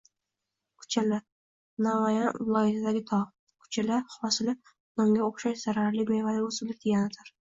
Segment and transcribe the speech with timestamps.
[0.83, 1.17] Kuchala-
[1.87, 3.29] Namangan viloyatidagi tog‘.
[3.65, 4.57] Kuchala- hosili
[5.03, 7.33] nonga o‘xshash zaharli mevali o‘simlik deganidir.